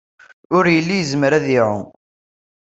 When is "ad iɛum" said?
1.33-1.83